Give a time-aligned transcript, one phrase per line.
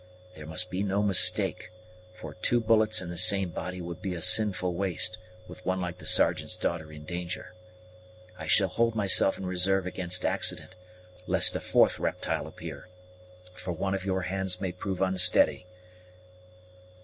[0.33, 1.69] There must be no mistake,
[2.11, 6.07] for two bullets in the same body would be sinful waste, with one like the
[6.07, 7.53] Sergeant's daughter in danger.
[8.35, 10.75] I shall hold myself in resarve against accident,
[11.27, 12.87] lest a fourth reptile appear,
[13.53, 15.67] for one of your hands may prove unsteady.